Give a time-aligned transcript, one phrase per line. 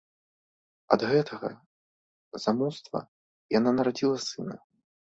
[0.95, 1.51] Ад гэтага
[2.47, 2.99] замуства
[3.59, 4.55] яна нарадзіла сына.